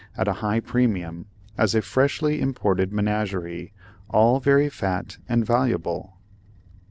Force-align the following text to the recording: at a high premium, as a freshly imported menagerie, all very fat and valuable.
at 0.17 0.27
a 0.27 0.33
high 0.41 0.59
premium, 0.59 1.27
as 1.59 1.75
a 1.75 1.81
freshly 1.83 2.41
imported 2.41 2.91
menagerie, 2.91 3.71
all 4.09 4.39
very 4.39 4.67
fat 4.67 5.19
and 5.29 5.45
valuable. 5.45 6.17